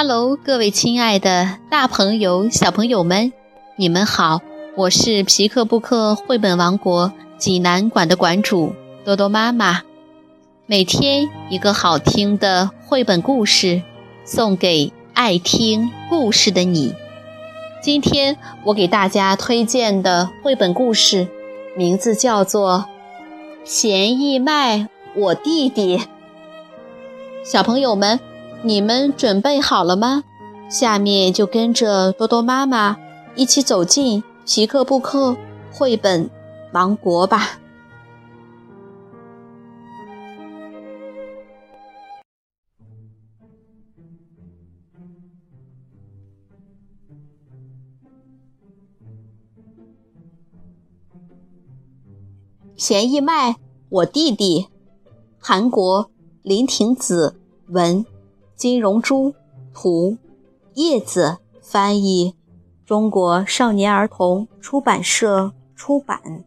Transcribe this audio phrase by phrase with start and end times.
[0.00, 3.32] Hello，各位亲爱的大朋友、小朋友们，
[3.74, 4.40] 你们好！
[4.76, 8.72] 我是皮克布克绘本王国济南馆的馆主
[9.04, 9.82] 多多妈妈。
[10.66, 13.82] 每天一个好听的绘本故事，
[14.24, 16.94] 送给爱听故事的你。
[17.82, 18.36] 今天
[18.66, 21.26] 我给大家推荐的绘本故事，
[21.76, 22.86] 名字叫做
[23.68, 24.86] 《咸义卖
[25.16, 25.98] 我弟弟》。
[27.42, 28.20] 小朋友们。
[28.64, 30.24] 你们准备好了吗？
[30.68, 32.98] 下面就跟着多多妈妈
[33.34, 35.36] 一起走进皮克布克
[35.72, 36.28] 绘本
[36.72, 37.58] 王国吧。
[52.76, 53.56] 咸义麦，
[53.88, 54.68] 我弟弟，
[55.38, 56.10] 韩国
[56.42, 58.04] 林亭子文。
[58.58, 59.36] 金荣珠
[59.72, 60.18] 图，
[60.74, 62.34] 叶子翻译，
[62.84, 66.44] 中国少年儿童出版社出版。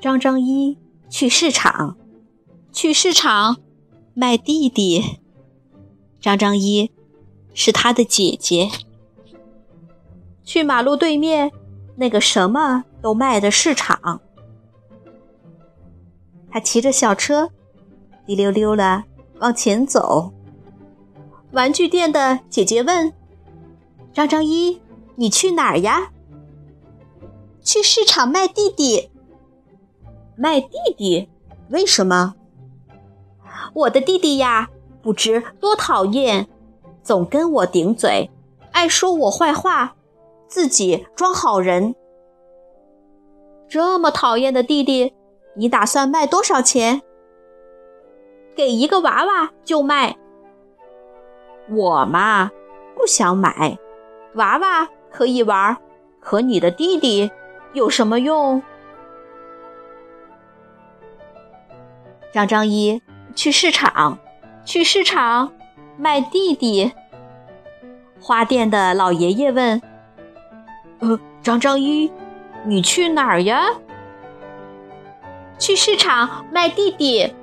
[0.00, 0.78] 张张一
[1.10, 1.98] 去市场，
[2.72, 3.58] 去市场
[4.14, 5.20] 卖弟弟。
[6.18, 6.90] 张张一
[7.52, 8.70] 是他的姐姐。
[10.44, 11.52] 去马路对面
[11.96, 14.22] 那个什么都卖的市场，
[16.50, 17.50] 他骑着小车。
[18.26, 19.04] 滴溜溜了
[19.40, 20.32] 往前走。
[21.50, 23.12] 玩具店的姐姐问
[24.12, 24.80] ：“张张一，
[25.16, 26.10] 你去哪儿呀
[27.62, 29.10] ？”“去市场卖弟弟。
[30.34, 31.28] ”“卖弟弟？
[31.68, 32.34] 为什么
[33.74, 34.70] ？”“我的弟弟呀，
[35.02, 36.48] 不知多讨厌，
[37.02, 38.30] 总跟我顶嘴，
[38.70, 39.94] 爱说我坏话，
[40.48, 41.94] 自己装好人。
[43.68, 45.12] 这么讨厌的弟弟，
[45.56, 47.02] 你打算卖多少钱？”
[48.54, 50.16] 给一个娃娃就卖，
[51.70, 52.50] 我嘛
[52.94, 53.78] 不想买，
[54.34, 55.76] 娃娃可以玩，
[56.20, 57.30] 可你的弟弟
[57.72, 58.62] 有什么用？
[62.32, 63.02] 张张一
[63.34, 64.18] 去市场，
[64.64, 65.52] 去市场
[65.96, 66.92] 卖弟弟。
[68.20, 69.82] 花店的老爷爷问
[71.00, 72.12] ：“呃，张张一，
[72.64, 73.64] 你去哪儿呀？”
[75.58, 77.34] 去市场卖弟弟。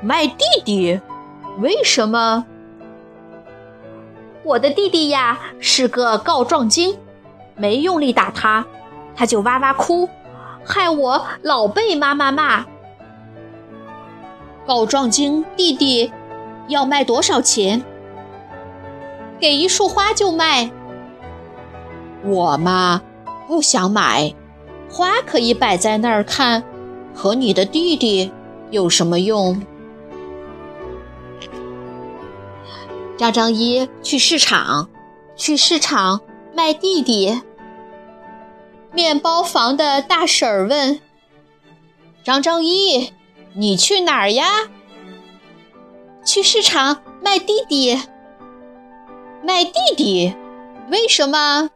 [0.00, 1.00] 卖弟弟？
[1.58, 2.46] 为什么？
[4.44, 6.96] 我的弟弟呀是个告状精，
[7.56, 8.64] 没用力打他，
[9.16, 10.08] 他就哇哇哭，
[10.64, 12.64] 害我老被妈妈骂。
[14.66, 16.12] 告状精弟弟
[16.68, 17.82] 要卖多少钱？
[19.40, 20.70] 给一束花就卖。
[22.24, 23.02] 我嘛
[23.48, 24.32] 不想买，
[24.88, 26.62] 花可以摆在那儿看，
[27.14, 28.32] 和你的弟弟
[28.70, 29.60] 有什么用？
[33.18, 34.88] 张张一去市场，
[35.34, 36.20] 去市场
[36.54, 37.42] 卖弟弟。
[38.92, 41.00] 面包房的大婶儿问
[42.22, 43.12] ：“张张一，
[43.54, 44.68] 你去哪儿呀
[46.24, 48.00] ？”“去市场卖弟弟。
[49.42, 50.36] ”“卖弟弟？
[50.88, 51.70] 为什么？”“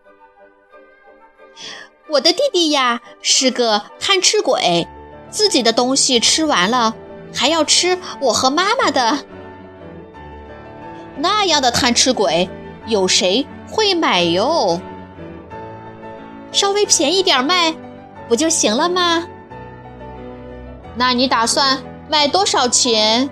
[2.08, 4.86] 我的弟弟呀是个贪吃鬼，
[5.28, 6.94] 自己的东西吃完了，
[7.34, 9.26] 还要吃我和妈妈的。”
[11.16, 12.48] 那样的贪吃鬼，
[12.86, 14.80] 有谁会买哟？
[16.50, 17.74] 稍微便宜点卖，
[18.28, 19.26] 不就行了吗？
[20.94, 23.30] 那你打算卖多少钱？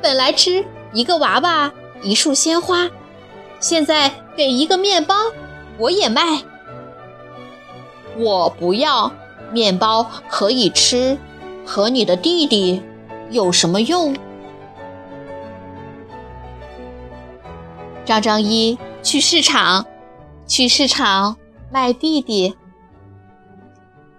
[0.00, 2.88] 本来吃一个娃娃一束鲜花，
[3.60, 5.14] 现在给一个面包，
[5.78, 6.42] 我也卖。
[8.16, 9.12] 我不要
[9.52, 11.16] 面包，可以吃，
[11.64, 12.82] 和你的弟弟
[13.30, 14.14] 有什么用？
[18.04, 19.86] 张张一去市场，
[20.46, 21.36] 去市场
[21.70, 22.56] 卖弟弟。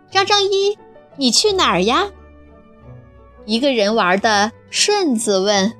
[0.09, 0.77] 张张一，
[1.17, 2.09] 你去哪儿呀？
[3.45, 5.73] 一个人玩的顺子问。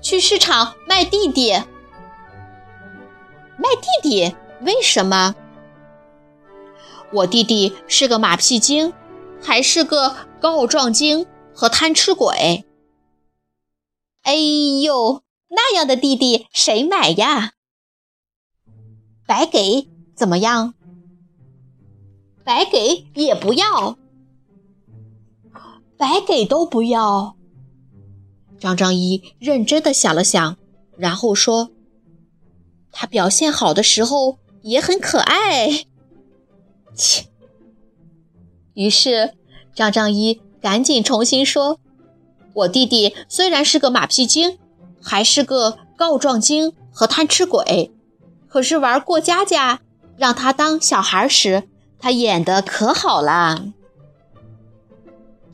[0.00, 1.52] 去市场卖弟弟。
[3.58, 4.34] 卖弟弟？
[4.62, 5.34] 为什么？
[7.12, 8.92] 我弟弟是个马屁精，
[9.42, 12.64] 还是个告状精和贪吃鬼。
[14.22, 14.34] 哎
[14.82, 15.22] 呦！
[15.48, 17.52] 那样的弟弟谁买呀？
[19.26, 20.74] 白给怎么样？
[22.44, 23.98] 白给也不要，
[25.98, 27.36] 白给都不要。
[28.58, 30.56] 张张一认真的想了想，
[30.96, 31.70] 然后说
[32.90, 35.84] ：“他表现好的时候也很可爱。”
[36.96, 37.26] 切。
[38.74, 39.34] 于是
[39.74, 41.78] 张张一赶紧重新说
[42.54, 44.58] ：“我弟弟虽然是个马屁精，
[45.08, 47.90] 还是个告状精和贪吃鬼，
[48.46, 49.80] 可是玩过家家，
[50.18, 51.66] 让他当小孩时，
[51.98, 53.72] 他演的可好啦。”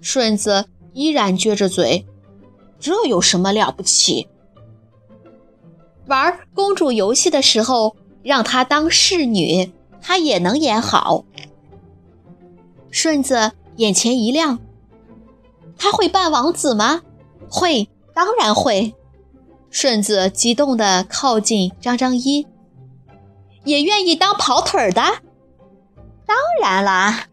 [0.03, 2.05] 顺子依然撅着嘴
[2.81, 4.29] ：“这有什么了不起？
[6.07, 9.73] 玩公主游戏的时候，让他当侍女，
[10.03, 11.25] 他也能演好。”
[12.91, 14.59] 顺子眼前一亮。
[15.79, 17.03] 他会扮王子吗？
[17.49, 18.95] 会，当然会。
[19.75, 22.47] 顺子激动地靠近张张一，
[23.65, 25.03] 也愿意当跑腿的。
[26.25, 27.27] 当然啦，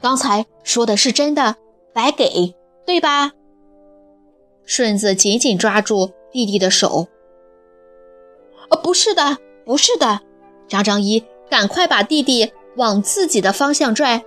[0.00, 1.56] 刚才说的是真的，
[1.92, 2.54] 白给，
[2.86, 3.32] 对吧？
[4.64, 7.08] 顺子紧紧抓住弟弟的手。
[8.70, 10.20] 哦，不是的，不是的。
[10.68, 14.22] 张张一赶快把弟弟往自己的方向拽。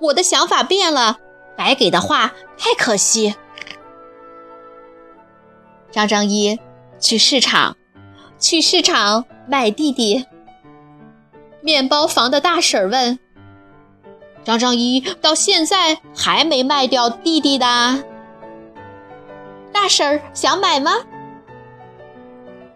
[0.00, 1.20] 我的想法变了，
[1.56, 3.36] 白给的话太可惜。
[5.92, 6.58] 张张一
[6.98, 7.76] 去市场，
[8.38, 10.26] 去市场卖弟弟。
[11.60, 13.18] 面包房的大婶问
[14.42, 18.02] ：“张张一到现在还没卖掉弟弟的？
[19.70, 20.92] 大婶想买吗？”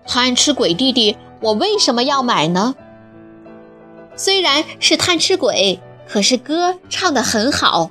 [0.06, 2.76] 贪吃鬼弟弟，我为什么要买呢？
[4.14, 5.80] 虽然是贪吃鬼。
[6.08, 7.90] 可是歌唱得很好，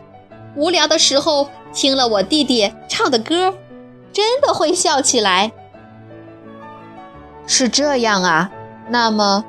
[0.56, 3.54] 无聊的时候听了我弟弟唱的歌，
[4.16, 5.52] 真的会笑起来。
[7.46, 8.50] 是这样啊？
[8.88, 9.44] 那么，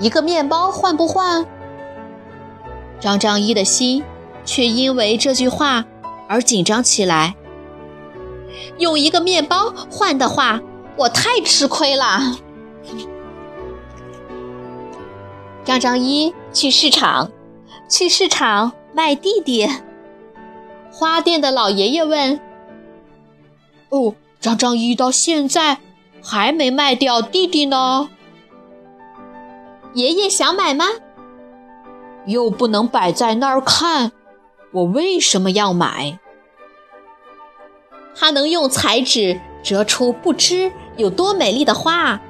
[0.00, 1.46] 一个面包换不换？
[2.98, 4.02] 张张一的心
[4.44, 5.84] 却因为这句话
[6.28, 7.36] 而紧张起来。
[8.78, 10.60] 用一个面包换的话，
[10.96, 12.36] 我太吃亏了。
[15.64, 17.30] 张张一去市场。
[17.88, 19.66] 去市场卖弟弟。
[20.90, 22.38] 花店的老爷爷问
[23.90, 25.78] ：“哦，张张一到现在
[26.22, 28.08] 还没卖掉弟弟呢？
[29.94, 30.86] 爷爷想买吗？
[32.26, 34.12] 又不能摆在那儿看，
[34.72, 36.18] 我为什么要买？
[38.14, 42.20] 他能用彩纸折出不知有多美丽的花。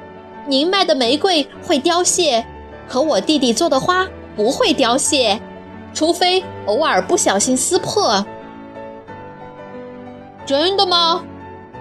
[0.46, 2.46] 您卖的玫瑰会凋谢，
[2.88, 4.06] 可我弟弟做的花
[4.36, 5.40] 不会凋谢。”
[5.94, 8.24] 除非偶尔不小心撕破，
[10.44, 11.24] 真的吗？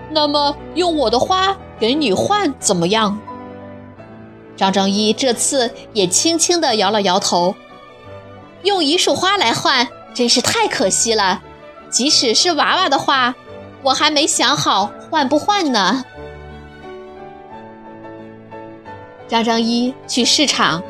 [0.10, 3.18] 那么用我的花给你换怎么样？
[4.56, 7.56] 张张一这次也轻轻地摇了摇头。
[8.64, 11.44] 用一束花来换真是太可惜了，
[11.90, 13.36] 即使是娃娃的话，
[13.84, 16.04] 我还没想好换不换呢。
[19.28, 20.82] 张张一去市场，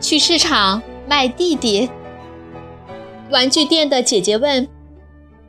[0.00, 1.88] 去市场卖弟弟。
[3.30, 4.68] 玩具店的姐姐问：“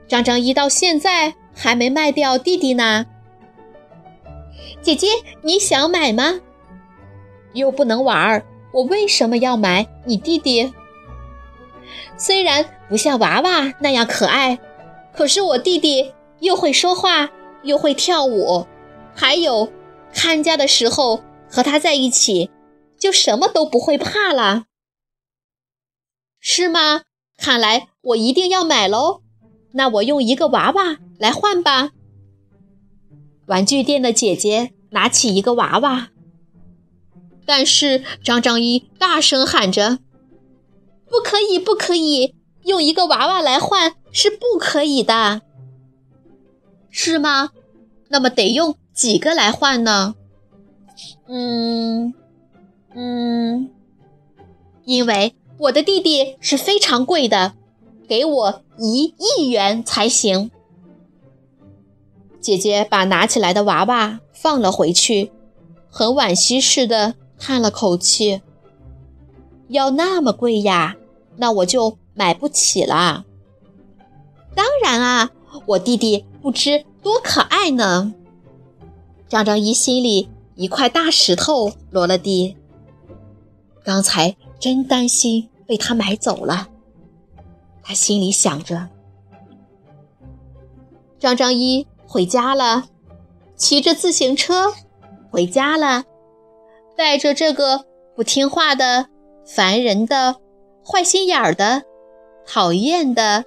[0.08, 3.06] 张张一到现在还没卖掉弟弟呢。”
[4.86, 5.08] 姐姐，
[5.42, 6.40] 你想买吗？
[7.54, 10.72] 又不能玩儿，我为什么要买你弟弟？
[12.16, 14.60] 虽然不像娃娃那样可爱，
[15.12, 17.32] 可是我弟弟又会说话，
[17.64, 18.68] 又会跳舞，
[19.16, 19.74] 还有
[20.14, 22.52] 看家的时候和他在一起，
[23.00, 24.66] 就什么都不会怕了，
[26.40, 27.02] 是吗？
[27.38, 29.24] 看来我一定要买喽，
[29.72, 31.90] 那我用一个娃娃来换吧。
[33.48, 36.10] 玩具店的姐姐拿起一个娃娃，
[37.46, 40.00] 但是张张一大声喊着
[41.10, 45.42] ：“不可以，不可以，用一个娃娃来换是不可以的，
[46.90, 47.52] 是吗？
[48.10, 50.16] 那么得用几个来换呢？
[51.28, 52.14] 嗯，
[52.94, 53.70] 嗯，
[54.86, 57.54] 因为。”我的弟弟是非常贵的，
[58.10, 60.52] 给我一亿元才行。
[62.46, 65.32] 姐姐把拿起来的娃娃放了回去，
[65.90, 68.44] 很惋惜似的叹了口气。
[69.70, 70.96] 要那么贵呀？
[71.38, 73.26] 那我就买不起了。
[74.54, 75.32] 当然啊，
[75.66, 78.14] 我弟弟不知多可爱呢。
[79.28, 82.56] 张张一心里一块大石头落了地。
[83.84, 84.36] 刚才。
[84.58, 86.70] 真担心被他买走了，
[87.84, 88.88] 他心里想着。
[91.20, 92.86] 张张一回家了，
[93.56, 94.74] 骑着自行车
[95.30, 96.06] 回家了，
[96.96, 97.86] 带着这个
[98.16, 99.08] 不听话的、
[99.46, 100.38] 烦人的、
[100.86, 101.84] 坏心眼儿的、
[102.46, 103.44] 讨厌的、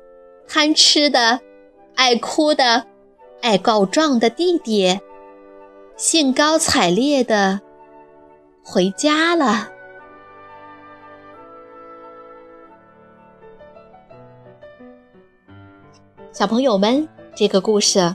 [0.47, 1.41] 贪吃的、
[1.95, 2.87] 爱哭的、
[3.41, 5.01] 爱告状的弟弟，
[5.97, 7.61] 兴高采烈的
[8.63, 9.71] 回家了。
[16.33, 18.15] 小朋友们，这个故事